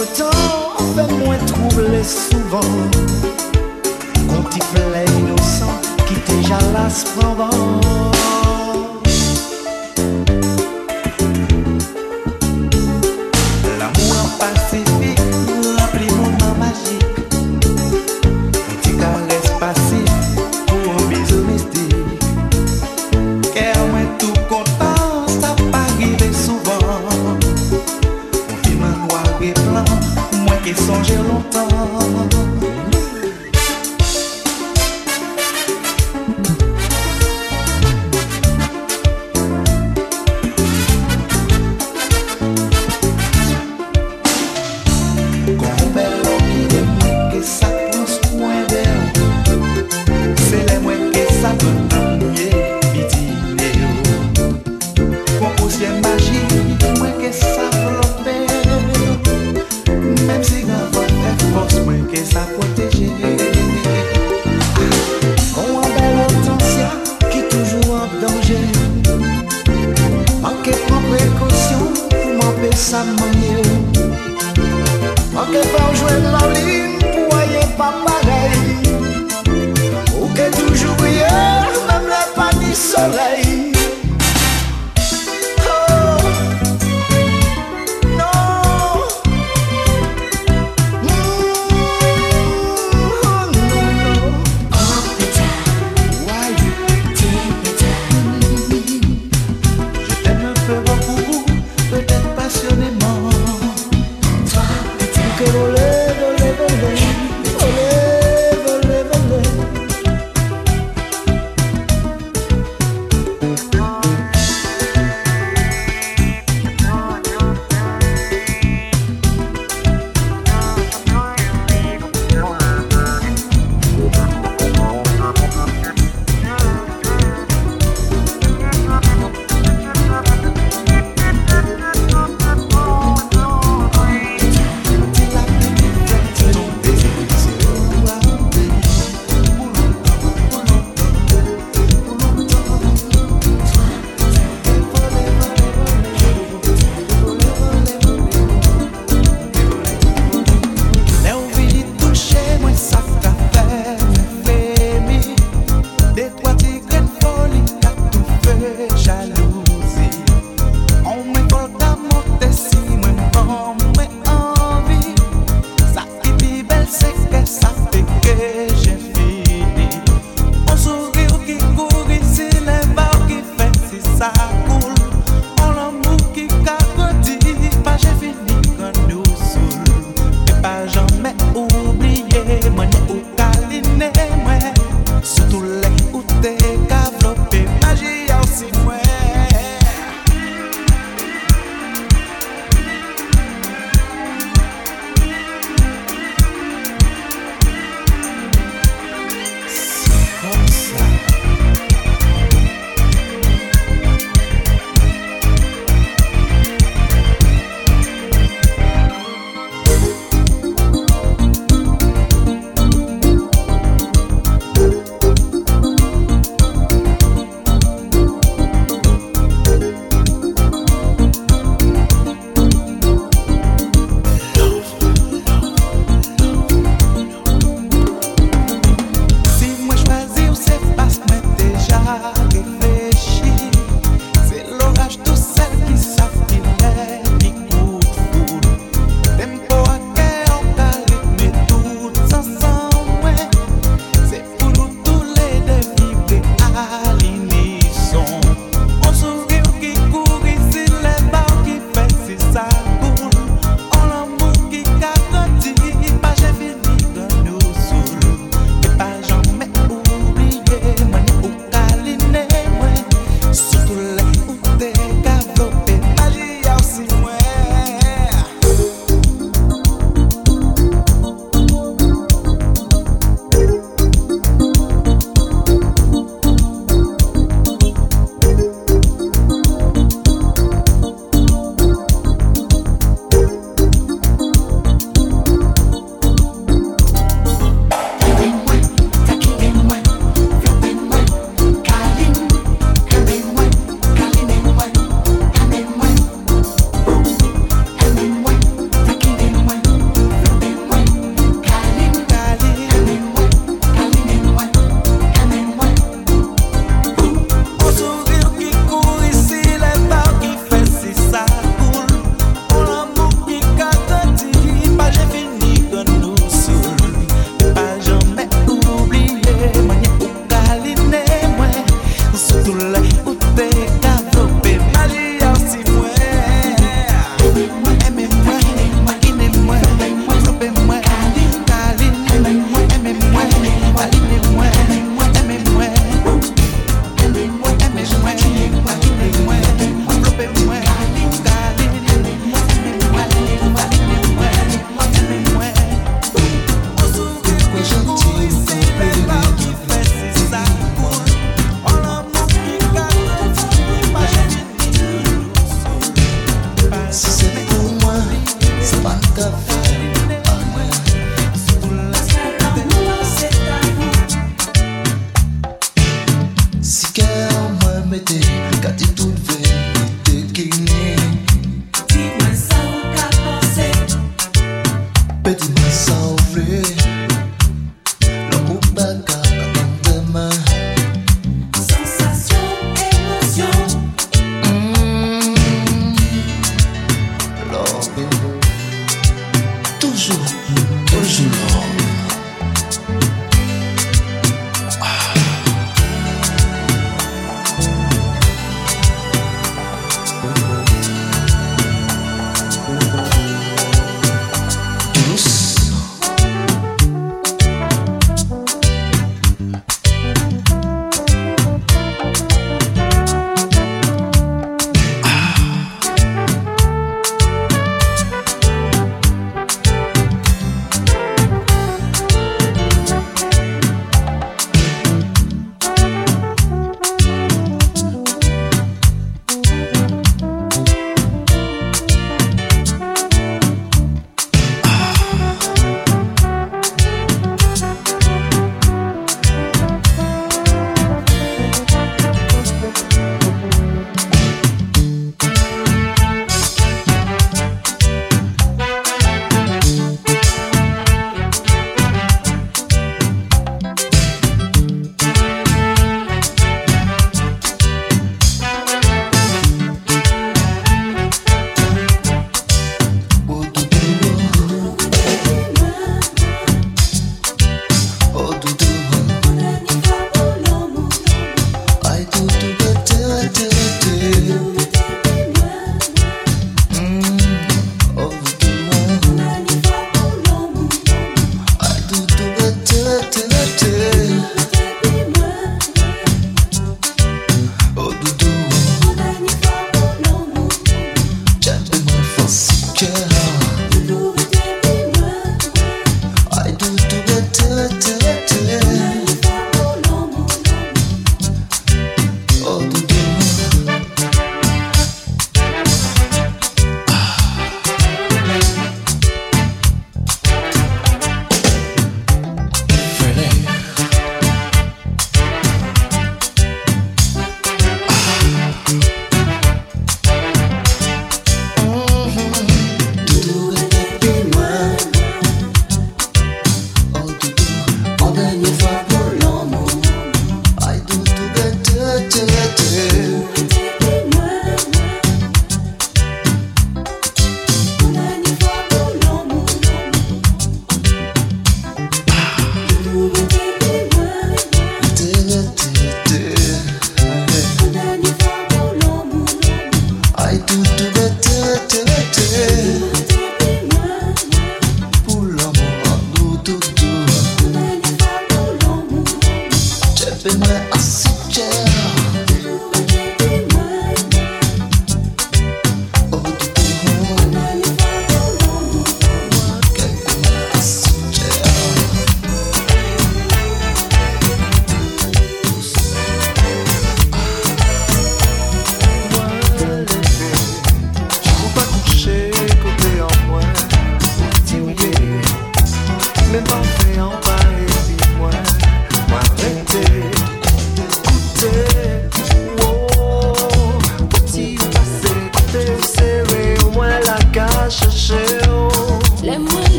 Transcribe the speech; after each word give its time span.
Notre 0.00 0.16
temps 0.16 0.96
fait 0.96 1.12
moins 1.12 1.36
troublé 1.44 2.02
souvent. 2.02 2.60
Qu'on 4.28 4.42
t'y 4.48 4.58
innocent 5.18 5.74
Qui 6.06 6.14
t'éjalasse 6.14 7.04
prend 7.04 7.34
vent 7.34 7.89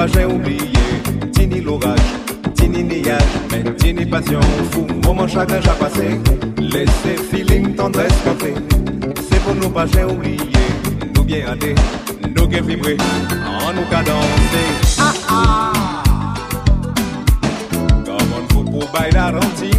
pas 0.00 0.06
j'ai 0.06 0.24
oublié. 0.24 0.58
Tini 1.32 1.60
l'orage, 1.60 2.10
tini 2.54 2.82
niage, 2.82 3.34
mais 3.50 3.64
tini 3.76 4.06
passion 4.06 4.40
fou. 4.70 4.86
Moment 5.04 5.28
chagrin 5.28 5.60
j'ai 5.60 5.78
passé. 5.78 6.08
Laissez 6.58 7.16
feeling 7.30 7.74
tendresse 7.74 8.18
café. 8.24 8.54
C'est 9.28 9.40
pour 9.42 9.54
nous 9.54 9.68
pas 9.68 9.86
j'ai 9.92 10.04
oublié. 10.04 10.38
Nous 11.14 11.24
bien 11.24 11.42
aller, 11.48 11.74
nous 12.34 12.46
bien 12.46 12.62
vibrer, 12.62 12.96
en 13.66 13.72
nous 13.74 13.88
cadencer. 13.90 14.68
Ah 14.98 15.12
ah. 15.28 16.02
Comme 18.06 18.32
on 18.38 18.54
faut 18.54 18.64
pour 18.64 18.88
la 19.12 19.30
rentille. 19.30 19.69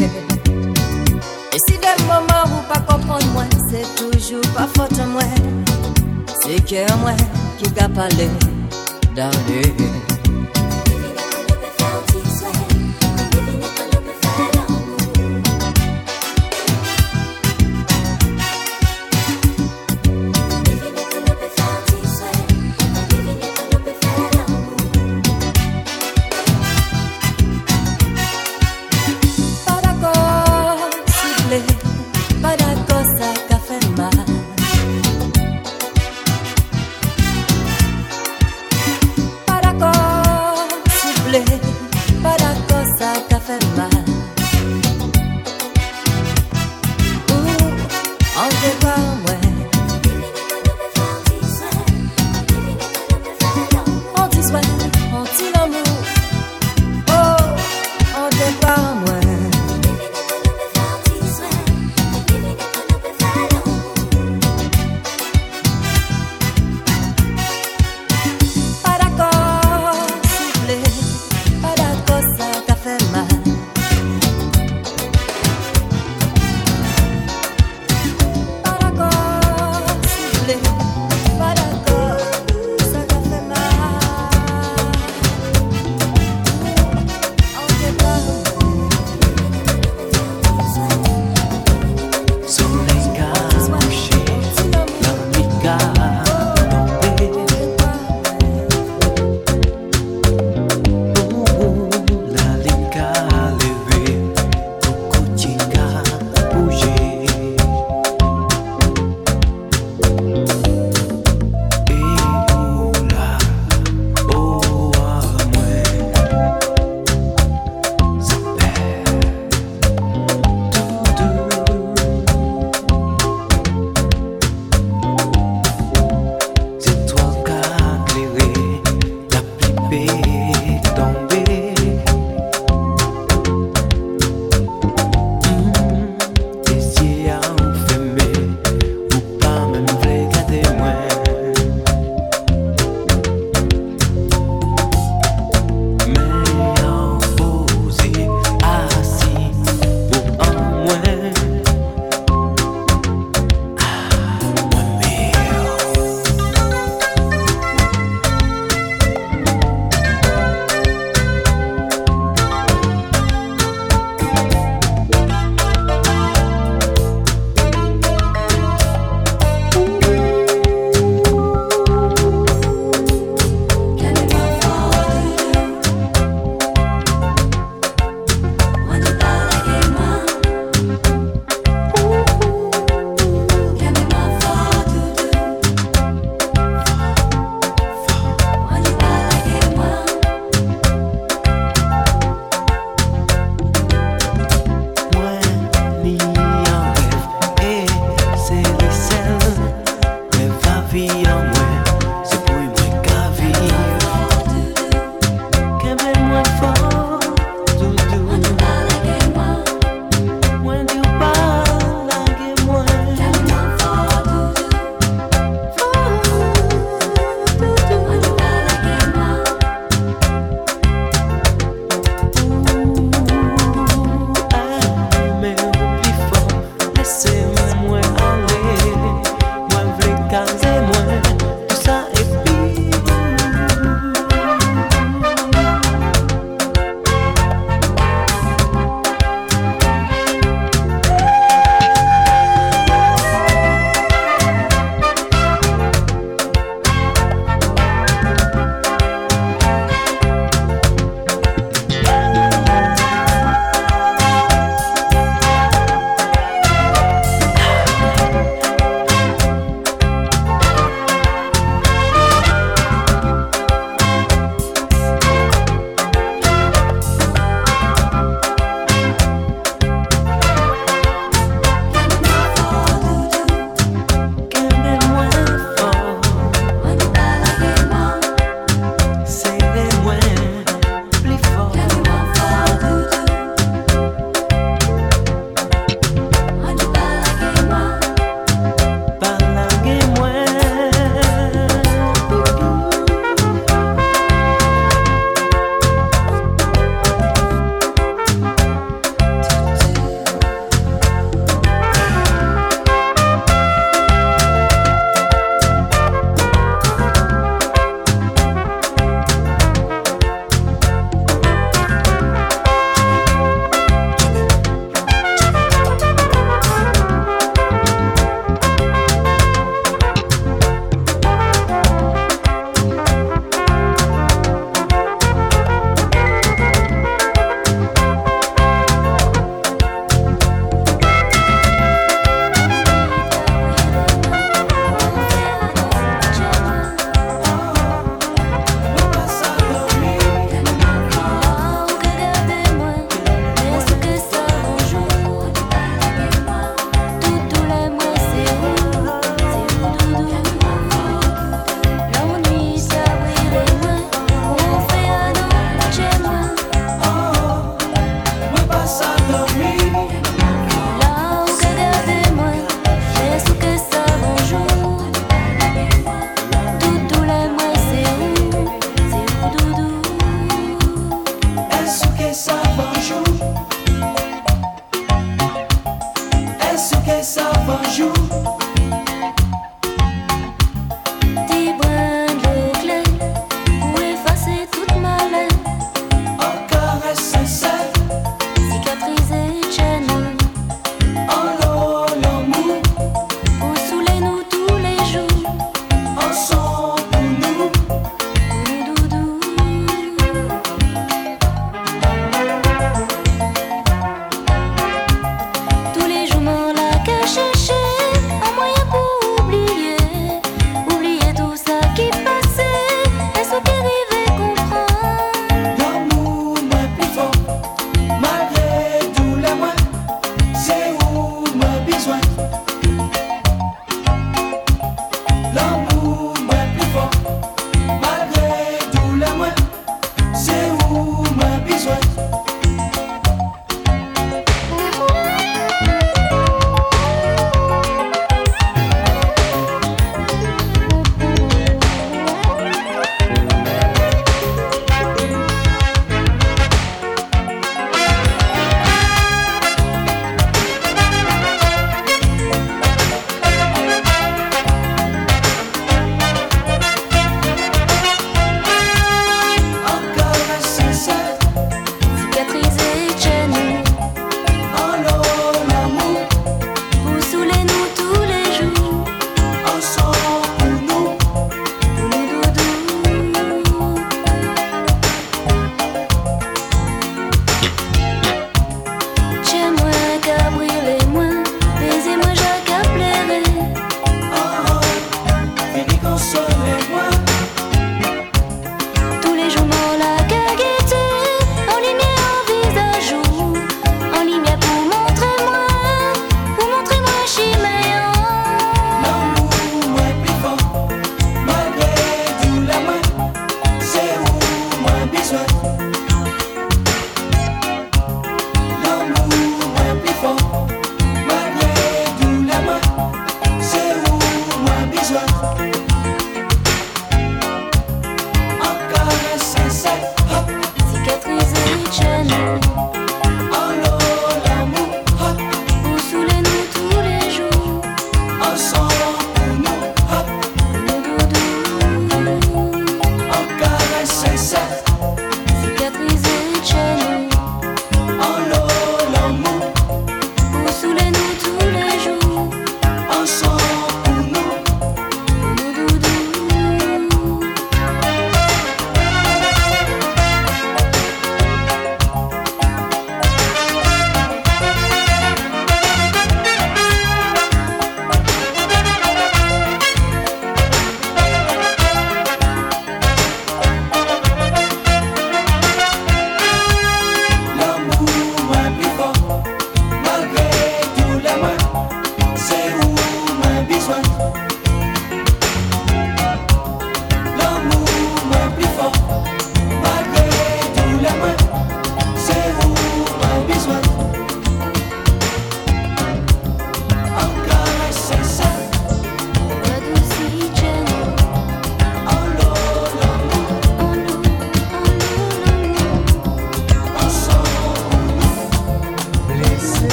Et 0.00 1.58
si 1.68 1.78
des 1.78 2.04
moments 2.04 2.44
vous 2.46 2.62
pas 2.72 2.80
comprendre 2.80 3.26
moi, 3.32 3.44
c'est 3.70 3.94
toujours 3.96 4.40
pas 4.54 4.68
faute 4.76 4.98
moi. 5.08 5.22
C'est 6.42 6.64
que 6.64 6.92
moi 6.98 7.12
qui 7.58 7.70
t'a 7.70 7.88
parlé 7.88 8.28
d'aller. 9.14 9.74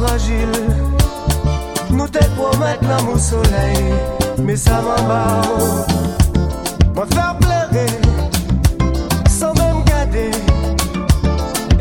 fragile. 0.00 0.52
Nous 1.90 2.08
te 2.08 2.24
promettons 2.36 2.88
l'amour 2.88 3.18
soleil, 3.18 3.94
mais 4.38 4.56
ça 4.56 4.80
m'embarre. 4.80 5.86
M'en 6.94 7.06
faire 7.06 7.36
pleurer, 7.38 7.92
sans 9.28 9.52
même 9.54 9.82
garder. 9.84 10.30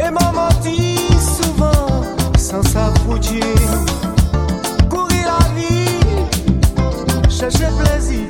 Et 0.03 0.09
m'en 0.11 0.31
mentir 0.33 0.99
souvent, 1.37 2.03
sans 2.37 2.63
s'affoutir. 2.63 3.45
Courir 4.89 5.25
la 5.33 5.47
vie, 5.55 7.29
chercher 7.29 7.69
plaisir. 7.79 8.28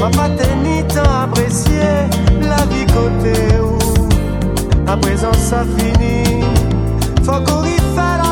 Papa 0.00 0.30
t'a 0.30 0.54
ni 0.64 0.82
tant 0.84 1.24
apprécié 1.24 2.08
la 2.40 2.64
vie 2.72 2.86
côté 2.86 3.60
où 3.60 3.76
à 4.90 4.96
présent 4.96 5.32
ça 5.34 5.62
finit. 5.76 6.42
Faut 7.22 7.32
qu'on 7.44 7.64
y 7.66 7.76
fasse 7.94 8.29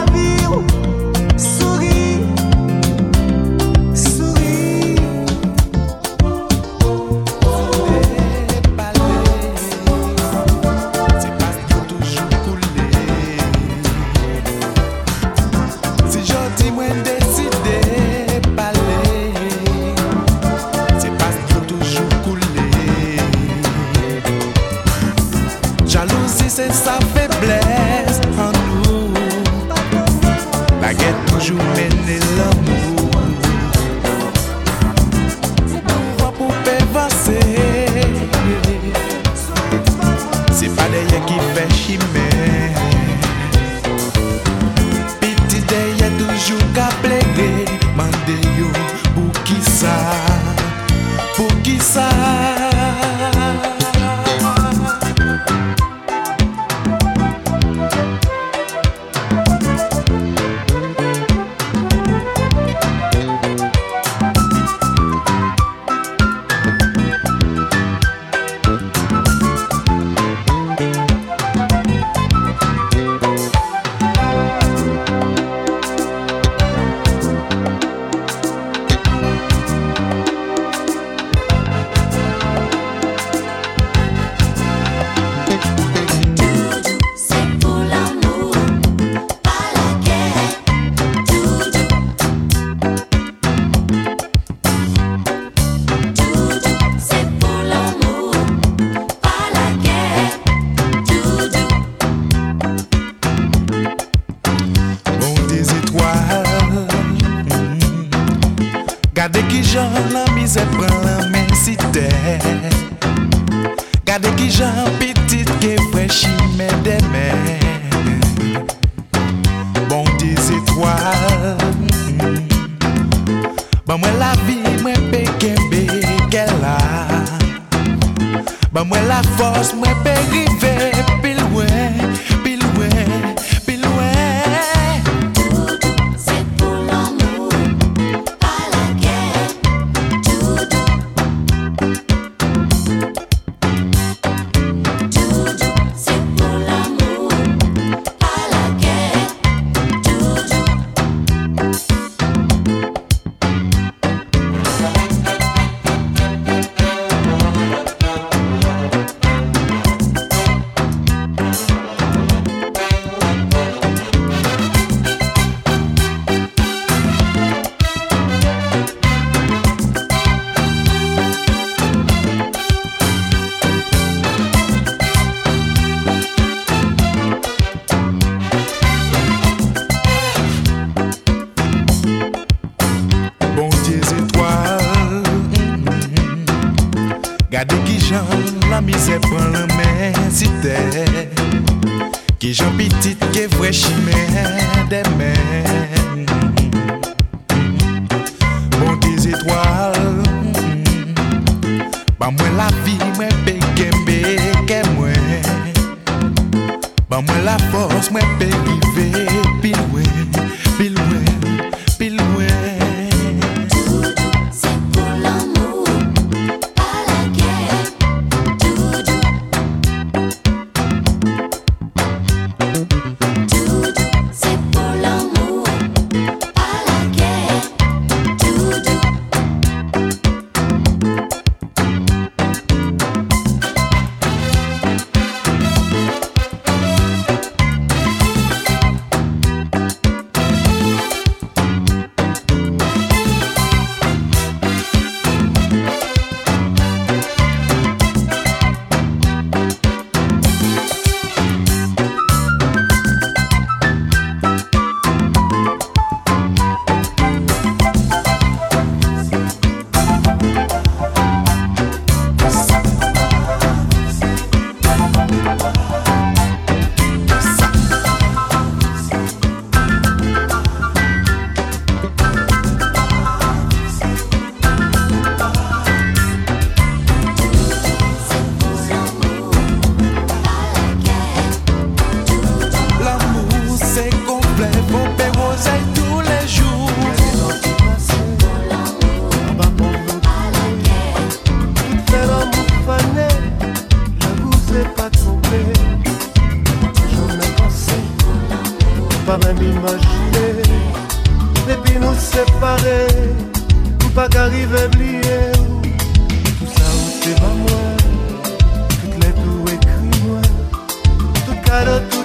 claro 311.78 312.00
tu 312.10 312.17